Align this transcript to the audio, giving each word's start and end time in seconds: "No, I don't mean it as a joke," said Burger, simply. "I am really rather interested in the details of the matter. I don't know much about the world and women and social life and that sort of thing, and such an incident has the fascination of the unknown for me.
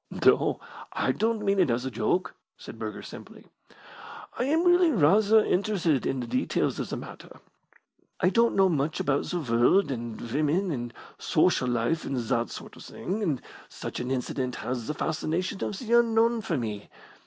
"No, 0.25 0.59
I 0.93 1.11
don't 1.11 1.43
mean 1.45 1.59
it 1.59 1.69
as 1.69 1.85
a 1.85 1.91
joke," 1.91 2.33
said 2.57 2.79
Burger, 2.79 3.03
simply. 3.03 3.45
"I 4.35 4.45
am 4.45 4.65
really 4.65 4.89
rather 4.89 5.45
interested 5.45 6.07
in 6.07 6.19
the 6.21 6.25
details 6.25 6.79
of 6.79 6.89
the 6.89 6.97
matter. 6.97 7.39
I 8.19 8.29
don't 8.31 8.55
know 8.55 8.67
much 8.67 8.99
about 8.99 9.25
the 9.25 9.39
world 9.39 9.91
and 9.91 10.19
women 10.19 10.71
and 10.71 10.91
social 11.19 11.67
life 11.67 12.03
and 12.03 12.17
that 12.17 12.49
sort 12.49 12.75
of 12.75 12.83
thing, 12.83 13.21
and 13.21 13.43
such 13.69 13.99
an 13.99 14.09
incident 14.09 14.55
has 14.55 14.87
the 14.87 14.95
fascination 14.95 15.63
of 15.63 15.77
the 15.77 15.93
unknown 15.99 16.41
for 16.41 16.57
me. 16.57 16.89